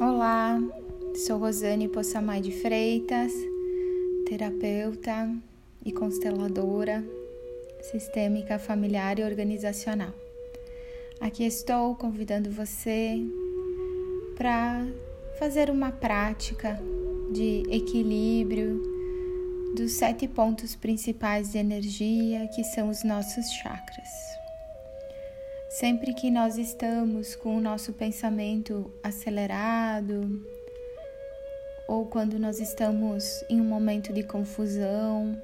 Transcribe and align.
Olá, 0.00 0.62
sou 1.26 1.38
Rosane 1.38 1.88
Possamay 1.88 2.40
de 2.40 2.52
Freitas, 2.52 3.32
terapeuta 4.26 5.28
e 5.84 5.90
consteladora 5.90 7.04
sistêmica 7.82 8.60
familiar 8.60 9.18
e 9.18 9.24
organizacional. 9.24 10.14
Aqui 11.20 11.42
estou 11.42 11.96
convidando 11.96 12.48
você 12.48 13.18
para 14.36 14.86
fazer 15.36 15.68
uma 15.68 15.90
prática 15.90 16.80
de 17.32 17.64
equilíbrio 17.68 18.80
dos 19.74 19.90
sete 19.94 20.28
pontos 20.28 20.76
principais 20.76 21.50
de 21.50 21.58
energia 21.58 22.46
que 22.54 22.62
são 22.62 22.88
os 22.88 23.02
nossos 23.02 23.50
chakras. 23.50 24.08
Sempre 25.68 26.14
que 26.14 26.30
nós 26.30 26.56
estamos 26.56 27.36
com 27.36 27.56
o 27.56 27.60
nosso 27.60 27.92
pensamento 27.92 28.90
acelerado, 29.02 30.42
ou 31.86 32.06
quando 32.06 32.38
nós 32.38 32.58
estamos 32.58 33.44
em 33.50 33.60
um 33.60 33.64
momento 33.64 34.10
de 34.10 34.22
confusão, 34.22 35.40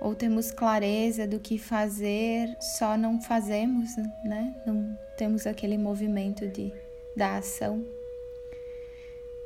ou 0.00 0.14
temos 0.14 0.50
clareza 0.50 1.26
do 1.26 1.38
que 1.38 1.58
fazer, 1.58 2.48
só 2.58 2.96
não 2.96 3.20
fazemos, 3.20 3.94
né? 4.24 4.54
Não 4.66 4.98
temos 5.18 5.46
aquele 5.46 5.76
movimento 5.76 6.46
de 6.48 6.72
da 7.14 7.36
ação. 7.36 7.84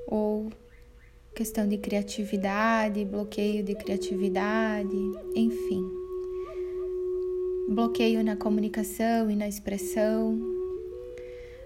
Ou 0.07 0.49
questão 1.35 1.67
de 1.67 1.79
criatividade, 1.79 3.05
bloqueio 3.05 3.65
de 3.65 3.75
criatividade, 3.75 4.97
enfim 5.35 6.02
bloqueio 7.73 8.23
na 8.23 8.37
comunicação 8.37 9.31
e 9.31 9.37
na 9.37 9.49
expressão. 9.49 10.39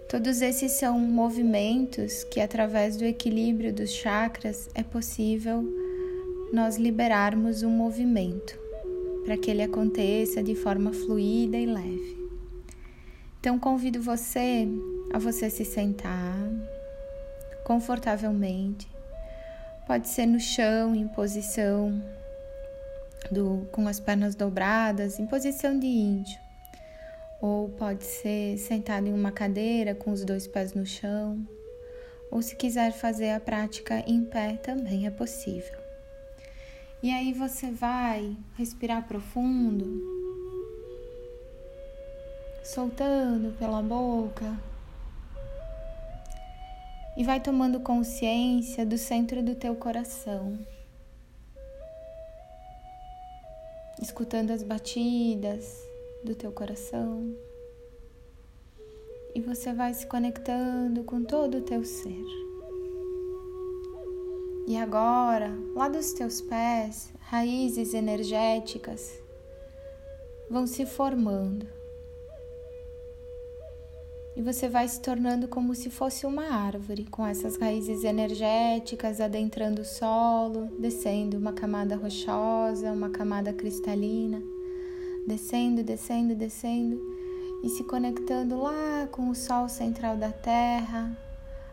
Todos 0.08 0.40
esses 0.40 0.72
são 0.72 0.98
movimentos 0.98 2.24
que, 2.24 2.40
através 2.40 2.96
do 2.96 3.04
equilíbrio 3.04 3.72
dos 3.72 3.90
chakras, 3.90 4.70
é 4.74 4.82
possível 4.82 5.64
nós 6.52 6.76
liberarmos 6.76 7.62
um 7.62 7.70
movimento 7.70 8.56
para 9.24 9.36
que 9.36 9.50
ele 9.50 9.62
aconteça 9.62 10.42
de 10.42 10.54
forma 10.54 10.92
fluida 10.92 11.56
e 11.56 11.66
leve. 11.66 12.16
Então, 13.40 13.58
convido 13.58 14.00
você 14.00 14.68
a 15.12 15.18
você 15.18 15.50
se 15.50 15.64
sentar 15.64 16.36
confortavelmente. 17.64 18.88
Pode 19.86 20.08
ser 20.08 20.26
no 20.26 20.38
chão, 20.38 20.94
em 20.94 21.08
posição 21.08 22.00
do, 23.30 23.68
com 23.72 23.86
as 23.88 24.00
pernas 24.00 24.34
dobradas, 24.34 25.18
em 25.18 25.26
posição 25.26 25.78
de 25.78 25.86
índio. 25.86 26.38
Ou 27.40 27.68
pode 27.70 28.04
ser 28.04 28.56
sentado 28.58 29.06
em 29.06 29.12
uma 29.12 29.30
cadeira 29.30 29.94
com 29.94 30.10
os 30.10 30.24
dois 30.24 30.46
pés 30.46 30.72
no 30.72 30.86
chão. 30.86 31.46
Ou 32.30 32.42
se 32.42 32.56
quiser 32.56 32.92
fazer 32.92 33.30
a 33.30 33.40
prática 33.40 34.02
em 34.06 34.24
pé, 34.24 34.56
também 34.56 35.06
é 35.06 35.10
possível. 35.10 35.78
E 37.02 37.10
aí 37.10 37.32
você 37.32 37.70
vai 37.70 38.36
respirar 38.56 39.06
profundo, 39.06 40.02
soltando 42.64 43.56
pela 43.58 43.82
boca. 43.82 44.58
E 47.16 47.24
vai 47.24 47.40
tomando 47.40 47.80
consciência 47.80 48.84
do 48.84 48.98
centro 48.98 49.42
do 49.42 49.54
teu 49.54 49.74
coração. 49.74 50.58
Escutando 54.00 54.50
as 54.50 54.62
batidas 54.62 55.86
do 56.24 56.34
teu 56.34 56.52
coração. 56.52 57.34
E 59.34 59.40
você 59.40 59.72
vai 59.72 59.92
se 59.92 60.06
conectando 60.06 61.04
com 61.04 61.22
todo 61.22 61.58
o 61.58 61.62
teu 61.62 61.84
ser. 61.84 62.24
E 64.66 64.76
agora, 64.76 65.52
lá 65.74 65.88
dos 65.88 66.12
teus 66.12 66.40
pés, 66.40 67.12
raízes 67.20 67.94
energéticas 67.94 69.12
vão 70.50 70.66
se 70.66 70.84
formando 70.86 71.75
e 74.36 74.42
você 74.42 74.68
vai 74.68 74.86
se 74.86 75.00
tornando 75.00 75.48
como 75.48 75.74
se 75.74 75.88
fosse 75.88 76.26
uma 76.26 76.44
árvore, 76.44 77.06
com 77.06 77.26
essas 77.26 77.56
raízes 77.56 78.04
energéticas 78.04 79.18
adentrando 79.18 79.80
o 79.80 79.84
solo, 79.84 80.66
descendo 80.78 81.38
uma 81.38 81.54
camada 81.54 81.96
rochosa, 81.96 82.92
uma 82.92 83.08
camada 83.08 83.50
cristalina, 83.54 84.42
descendo, 85.26 85.82
descendo, 85.82 86.34
descendo 86.34 87.00
e 87.64 87.70
se 87.70 87.82
conectando 87.84 88.60
lá 88.60 89.08
com 89.10 89.30
o 89.30 89.34
sol 89.34 89.70
central 89.70 90.18
da 90.18 90.30
Terra, 90.30 91.16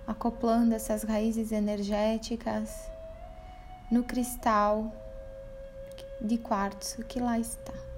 acoplando 0.07 0.73
essas 0.73 1.03
raízes 1.03 1.51
energéticas 1.51 2.89
no 3.91 4.03
cristal 4.03 4.89
de 6.21 6.37
quartzo 6.37 7.03
que 7.03 7.19
lá 7.19 7.37
está. 7.37 7.92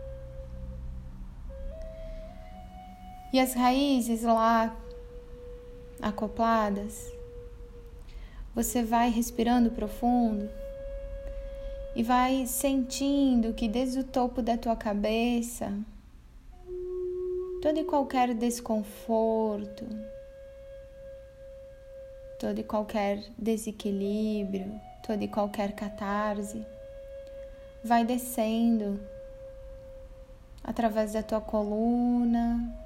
E 3.36 3.40
as 3.42 3.54
raízes 3.54 4.24
lá 4.24 4.74
acopladas, 6.02 7.12
você 8.56 8.82
vai 8.82 9.10
respirando 9.10 9.72
profundo 9.72 10.50
e 11.98 12.02
vai 12.02 12.48
sentindo 12.48 13.54
que 13.54 13.68
desde 13.68 14.00
o 14.00 14.04
topo 14.06 14.42
da 14.42 14.58
tua 14.58 14.78
cabeça, 14.78 15.78
todo 17.62 17.78
e 17.78 17.84
qualquer 17.84 18.34
desconforto, 18.34 19.86
todo 22.40 22.58
e 22.58 22.64
qualquer 22.64 23.22
desequilíbrio, 23.38 24.80
toda 25.06 25.26
e 25.26 25.28
qualquer 25.28 25.74
catarse 25.74 26.66
vai 27.84 28.06
descendo 28.06 28.98
através 30.64 31.12
da 31.12 31.22
tua 31.22 31.42
coluna, 31.42 32.85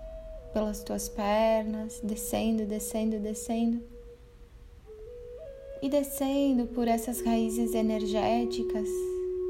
pelas 0.53 0.83
tuas 0.83 1.07
pernas, 1.09 1.99
descendo, 2.03 2.65
descendo, 2.65 3.19
descendo. 3.19 3.81
E 5.81 5.89
descendo 5.89 6.67
por 6.67 6.87
essas 6.87 7.21
raízes 7.21 7.73
energéticas 7.73 8.87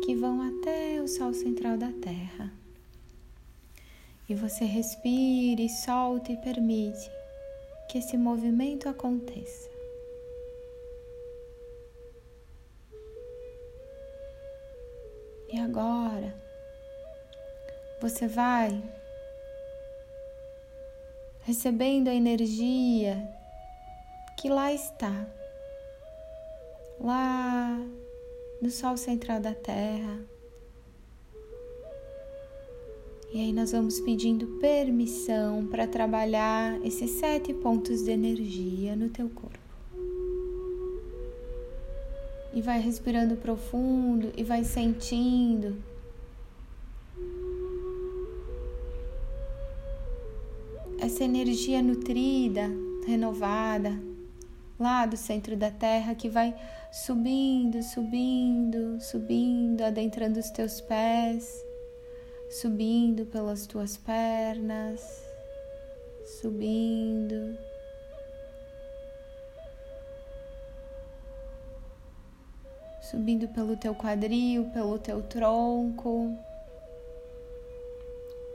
que 0.05 0.15
vão 0.15 0.41
até 0.41 1.01
o 1.01 1.07
Sol 1.07 1.33
central 1.33 1.77
da 1.77 1.91
Terra. 1.91 2.53
E 4.27 4.35
você 4.35 4.63
respire, 4.63 5.67
solta 5.69 6.31
e 6.31 6.37
permite 6.37 7.09
que 7.89 7.97
esse 7.97 8.15
movimento 8.15 8.87
aconteça. 8.87 9.69
E 15.51 15.59
agora 15.59 16.35
você 17.99 18.27
vai 18.27 18.79
recebendo 21.49 22.09
a 22.09 22.13
energia 22.13 23.27
que 24.37 24.47
lá 24.47 24.71
está, 24.71 25.27
lá 27.01 27.75
no 28.61 28.69
Sol 28.69 28.95
central 28.95 29.39
da 29.39 29.55
Terra. 29.55 30.19
E 33.33 33.39
aí 33.39 33.51
nós 33.51 33.71
vamos 33.71 33.99
pedindo 33.99 34.59
permissão 34.59 35.65
para 35.65 35.87
trabalhar 35.87 36.79
esses 36.85 37.09
sete 37.13 37.51
pontos 37.51 38.03
de 38.03 38.11
energia 38.11 38.95
no 38.95 39.09
teu 39.09 39.27
corpo. 39.29 39.57
E 42.53 42.61
vai 42.61 42.79
respirando 42.79 43.35
profundo 43.35 44.31
e 44.37 44.43
vai 44.43 44.63
sentindo 44.63 45.75
essa 51.19 51.25
energia 51.25 51.81
nutrida, 51.81 52.69
renovada, 53.05 53.91
lá 54.79 55.05
do 55.05 55.17
centro 55.17 55.57
da 55.57 55.69
terra 55.69 56.15
que 56.15 56.29
vai 56.29 56.55
subindo, 56.93 57.83
subindo, 57.83 59.01
subindo, 59.01 59.81
adentrando 59.81 60.39
os 60.39 60.49
teus 60.49 60.79
pés, 60.79 61.61
subindo 62.49 63.25
pelas 63.25 63.67
tuas 63.67 63.97
pernas, 63.97 65.01
subindo. 66.39 67.57
Subindo 73.01 73.49
pelo 73.49 73.75
teu 73.75 73.93
quadril, 73.93 74.69
pelo 74.71 74.97
teu 74.97 75.21
tronco, 75.23 76.33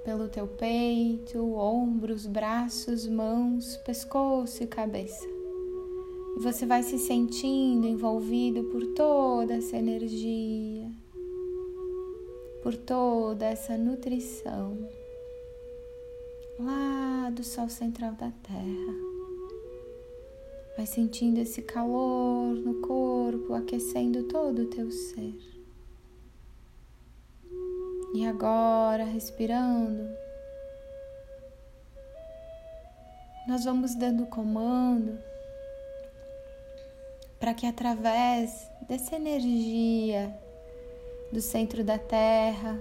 pelo 0.05 0.29
teu 0.29 0.47
peito, 0.47 1.55
ombros, 1.55 2.27
braços, 2.27 3.07
mãos, 3.07 3.77
pescoço 3.79 4.63
e 4.63 4.67
cabeça. 4.67 5.27
E 6.37 6.41
você 6.41 6.67
vai 6.67 6.83
se 6.83 6.99
sentindo 6.99 7.87
envolvido 7.87 8.65
por 8.65 8.85
toda 8.95 9.55
essa 9.55 9.77
energia, 9.77 10.91
por 12.63 12.77
toda 12.77 13.47
essa 13.47 13.79
nutrição 13.79 14.77
lá 16.59 17.31
do 17.31 17.43
Sol 17.43 17.69
central 17.69 18.13
da 18.13 18.31
Terra. 18.31 18.95
Vai 20.77 20.87
sentindo 20.87 21.39
esse 21.39 21.63
calor 21.63 22.55
no 22.57 22.81
corpo, 22.81 23.55
aquecendo 23.55 24.25
todo 24.25 24.63
o 24.63 24.67
teu 24.67 24.91
ser. 24.91 25.54
E 28.15 28.25
agora, 28.25 29.03
respirando, 29.03 30.09
nós 33.45 33.65
vamos 33.65 33.97
dando 33.97 34.25
comando 34.27 35.19
para 37.41 37.53
que 37.55 37.67
através 37.67 38.71
dessa 38.89 39.17
energia 39.17 40.33
do 41.33 41.41
centro 41.41 41.83
da 41.83 41.99
Terra 41.99 42.79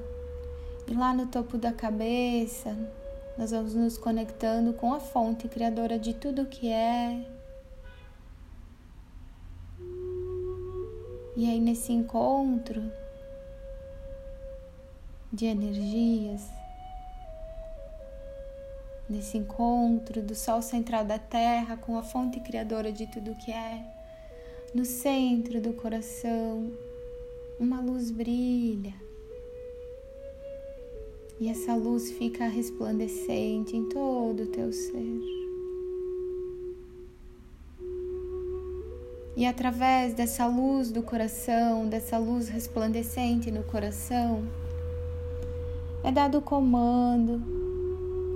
e 0.87 0.93
lá 0.93 1.15
no 1.15 1.25
topo 1.25 1.57
da 1.57 1.73
cabeça, 1.73 2.77
nós 3.35 3.49
vamos 3.49 3.73
nos 3.73 3.97
conectando 3.97 4.71
com 4.73 4.93
a 4.93 4.99
fonte 4.99 5.47
criadora 5.47 5.97
de 5.97 6.13
tudo 6.13 6.45
que 6.45 6.69
é. 6.69 7.25
E 11.35 11.49
aí, 11.49 11.59
nesse 11.59 11.91
encontro 11.91 12.83
de 15.33 15.45
energias, 15.45 16.47
nesse 19.09 19.35
encontro 19.35 20.21
do 20.21 20.35
Sol 20.35 20.61
central 20.61 21.03
da 21.03 21.17
Terra 21.17 21.75
com 21.75 21.97
a 21.97 22.03
fonte 22.03 22.39
criadora 22.39 22.91
de 22.91 23.07
tudo 23.07 23.35
que 23.35 23.51
é, 23.51 23.83
no 24.75 24.85
centro 24.85 25.59
do 25.59 25.73
coração, 25.73 26.71
uma 27.59 27.81
luz 27.81 28.11
brilha. 28.11 28.93
E 31.39 31.49
essa 31.49 31.73
luz 31.75 32.11
fica 32.11 32.47
resplandecente 32.47 33.75
em 33.75 33.89
todo 33.89 34.43
o 34.43 34.47
teu 34.47 34.71
ser. 34.71 35.19
E 39.35 39.47
através 39.47 40.13
dessa 40.13 40.45
luz 40.45 40.91
do 40.91 41.01
coração, 41.01 41.89
dessa 41.89 42.19
luz 42.19 42.49
resplandecente 42.49 43.49
no 43.49 43.63
coração, 43.63 44.47
é 46.03 46.11
dado 46.11 46.39
o 46.39 46.41
comando 46.41 47.41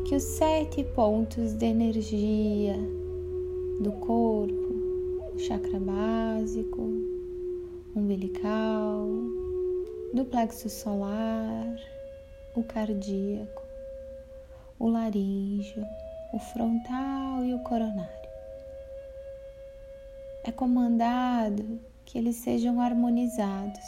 que 0.07 0.15
os 0.15 0.23
sete 0.23 0.85
pontos 0.95 1.53
de 1.53 1.65
energia 1.65 2.77
do 3.81 3.91
corpo, 3.91 5.33
o 5.35 5.37
chakra 5.37 5.77
básico, 5.77 6.81
umbilical, 7.93 9.05
do 10.13 10.23
plexo 10.23 10.69
solar, 10.69 11.75
o 12.55 12.63
cardíaco, 12.63 13.63
o 14.79 14.87
laríngeo, 14.87 15.83
o 16.33 16.39
frontal 16.39 17.43
e 17.43 17.53
o 17.53 17.59
coronário. 17.59 18.29
É 20.45 20.51
comandado 20.53 21.81
que 22.05 22.17
eles 22.17 22.37
sejam 22.37 22.79
harmonizados 22.79 23.85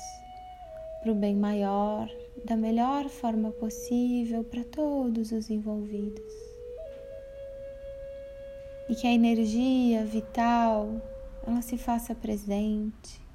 para 1.01 1.13
o 1.13 1.15
bem 1.15 1.33
maior, 1.33 2.09
da 2.43 2.55
melhor 2.55 3.09
forma 3.09 3.51
possível 3.51 4.43
para 4.43 4.63
todos 4.63 5.31
os 5.31 5.49
envolvidos. 5.49 6.33
E 8.89 8.95
que 8.95 9.07
a 9.07 9.11
energia 9.11 10.05
vital 10.05 10.89
ela 11.45 11.61
se 11.61 11.77
faça 11.77 12.15
presente 12.15 13.29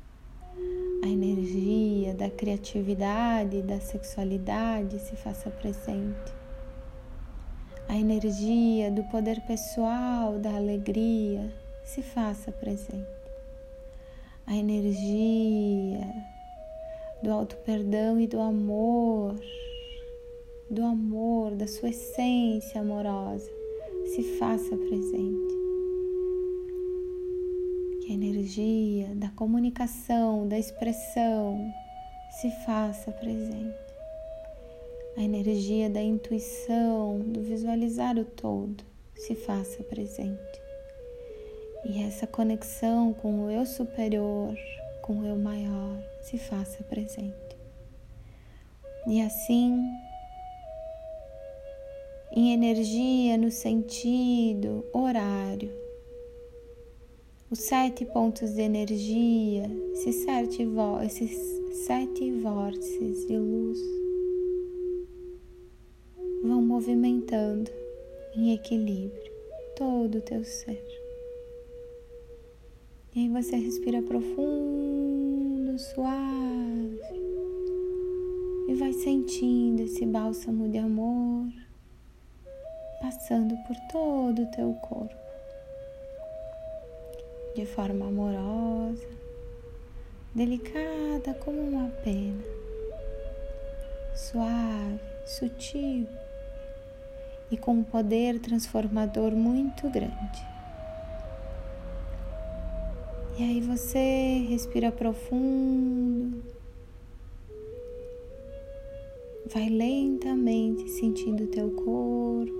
a 1.05 1.07
energia 1.07 2.15
da 2.15 2.31
criatividade, 2.31 3.61
da 3.61 3.79
sexualidade 3.79 4.99
se 4.99 5.15
faça 5.15 5.51
presente. 5.51 6.33
A 7.87 7.95
energia 7.95 8.91
do 8.91 9.05
poder 9.05 9.43
pessoal, 9.43 10.39
da 10.39 10.55
alegria 10.55 11.53
se 11.85 12.03
faça 12.03 12.51
presente. 12.51 13.05
A 14.47 14.57
energia 14.57 16.07
do 17.25 17.33
auto 17.33 17.57
perdão 17.65 18.21
e 18.21 18.27
do 18.27 18.39
amor, 18.39 19.35
do 20.71 20.83
amor, 20.83 21.53
da 21.53 21.67
sua 21.67 21.89
essência 21.89 22.83
amorosa 22.83 23.51
se 24.05 24.23
faça 24.39 24.77
presente 24.77 25.55
que 28.03 28.13
a 28.13 28.15
energia 28.15 29.15
da 29.15 29.31
comunicação, 29.31 30.47
da 30.47 30.59
expressão 30.59 31.73
se 32.43 32.51
faça 32.67 33.11
presente. 33.11 33.75
A 35.17 35.23
energia 35.23 35.89
da 35.89 36.03
intuição, 36.03 37.21
do 37.21 37.41
visualizar 37.41 38.19
o 38.19 38.25
todo 38.27 38.85
se 39.17 39.35
faça 39.35 39.83
presente. 39.85 40.61
E 41.87 42.03
essa 42.03 42.27
conexão 42.27 43.15
com 43.15 43.47
o 43.47 43.51
eu 43.51 43.65
superior, 43.65 44.55
com 45.01 45.21
o 45.21 45.27
eu 45.27 45.37
maior, 45.37 46.14
se 46.25 46.39
faça 46.39 46.83
presente. 46.85 47.57
E 49.07 49.21
assim, 49.21 49.79
em 52.33 52.53
energia 52.53 53.37
no 53.37 53.51
sentido 53.51 54.85
horário, 54.93 55.71
os 57.51 57.61
sete 57.61 58.05
pontos 58.07 58.55
de 58.55 58.63
energia, 58.63 59.71
esses 59.93 60.17
sete, 60.25 60.67
esses 61.05 61.31
sete 61.87 62.31
vórtices 62.41 63.27
de 63.27 63.37
luz 63.37 63.79
vão 66.43 66.63
movimentando 66.63 67.71
em 68.35 68.55
equilíbrio 68.55 69.33
todo 69.77 70.19
o 70.19 70.23
teu 70.23 70.43
ser. 70.43 70.83
E 73.15 73.21
aí 73.21 73.29
você 73.29 73.57
respira 73.57 74.03
profundo, 74.03 75.14
suave 75.79 77.01
e 78.69 78.75
vai 78.75 78.93
sentindo 78.93 79.83
esse 79.83 80.07
bálsamo 80.07 80.69
de 80.69 80.79
amor 80.79 81.49
passando 83.01 83.55
por 83.67 83.77
todo 83.91 84.43
o 84.43 84.51
teu 84.51 84.73
corpo 84.75 85.25
de 87.55 87.65
forma 87.65 88.07
amorosa, 88.07 89.07
delicada 90.35 91.35
como 91.45 91.61
uma 91.61 91.89
pena, 92.03 92.43
suave, 94.15 95.01
sutil 95.25 96.09
e 97.51 97.57
com 97.57 97.75
um 97.75 97.85
poder 97.85 98.41
transformador 98.41 99.33
muito 99.33 99.89
grande. 99.89 100.54
E 103.37 103.43
aí 103.43 103.61
você 103.61 104.47
respira 104.49 104.93
profundo, 104.93 106.41
vai 109.53 109.69
lentamente 109.69 110.89
sentindo 110.89 111.43
o 111.43 111.49
teu 111.49 111.73
corpo, 111.73 112.53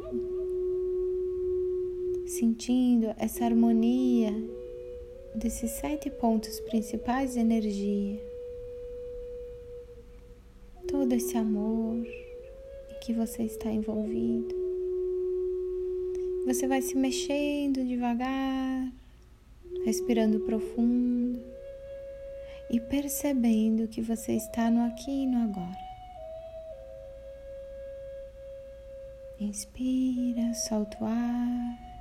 sentindo 2.27 3.15
essa 3.19 3.45
harmonia 3.45 4.33
desses 5.37 5.71
sete 5.71 6.11
pontos 6.11 6.59
principais 6.63 7.35
de 7.35 7.39
energia, 7.39 8.21
todo 10.89 11.13
esse 11.13 11.37
amor 11.37 12.05
em 12.05 13.01
que 13.01 13.13
você 13.13 13.45
está 13.45 13.71
envolvido. 13.71 14.53
Você 16.47 16.67
vai 16.67 16.83
se 16.83 16.97
mexendo 16.97 17.85
devagar, 17.87 18.93
respirando 19.85 20.41
profundo 20.41 21.45
e 22.71 22.81
percebendo 22.81 23.87
que 23.87 24.01
você 24.01 24.33
está 24.33 24.71
no 24.71 24.87
aqui 24.87 25.11
e 25.11 25.27
no 25.27 25.45
agora. 25.45 25.85
Inspira, 29.39 30.55
solta 30.55 30.97
o 31.01 31.07
ar 31.07 31.95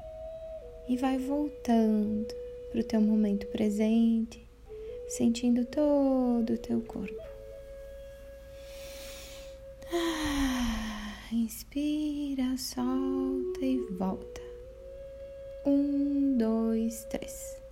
e 0.88 0.96
vai 0.98 1.18
voltando 1.18 2.34
para 2.72 2.80
o 2.80 2.84
teu 2.84 3.02
momento 3.02 3.48
presente, 3.48 4.48
sentindo 5.08 5.66
todo 5.66 6.54
o 6.54 6.58
teu 6.58 6.82
corpo. 6.82 7.22
Ah, 9.92 11.28
inspira, 11.32 12.58
solta 12.58 13.60
e 13.62 13.78
volta. 13.92 14.42
Um, 15.66 16.38
dois, 16.38 17.06
três. 17.06 17.63